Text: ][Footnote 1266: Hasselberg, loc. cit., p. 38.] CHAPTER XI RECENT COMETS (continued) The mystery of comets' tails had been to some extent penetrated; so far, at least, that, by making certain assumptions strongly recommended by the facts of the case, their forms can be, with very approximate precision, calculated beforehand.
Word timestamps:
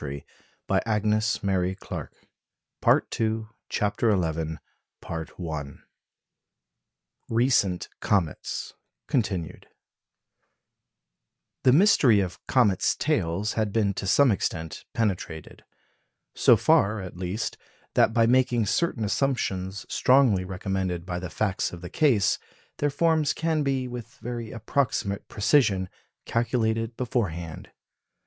][Footnote 0.01 0.19
1266: 0.67 1.45
Hasselberg, 1.45 1.91
loc. 1.91 2.09
cit., 2.09 3.11
p. 3.11 3.17
38.] 3.21 3.47
CHAPTER 3.69 5.29
XI 5.37 5.81
RECENT 7.29 7.87
COMETS 7.99 8.73
(continued) 9.07 9.67
The 11.61 11.71
mystery 11.71 12.19
of 12.19 12.39
comets' 12.47 12.95
tails 12.95 13.53
had 13.53 13.71
been 13.71 13.93
to 13.93 14.07
some 14.07 14.31
extent 14.31 14.85
penetrated; 14.95 15.63
so 16.33 16.57
far, 16.57 16.99
at 16.99 17.15
least, 17.15 17.57
that, 17.93 18.11
by 18.11 18.25
making 18.25 18.65
certain 18.65 19.03
assumptions 19.05 19.85
strongly 19.87 20.43
recommended 20.43 21.05
by 21.05 21.19
the 21.19 21.29
facts 21.29 21.71
of 21.71 21.81
the 21.81 21.91
case, 21.91 22.39
their 22.79 22.89
forms 22.89 23.33
can 23.33 23.61
be, 23.61 23.87
with 23.87 24.15
very 24.15 24.49
approximate 24.49 25.27
precision, 25.27 25.87
calculated 26.25 26.97
beforehand. 26.97 27.69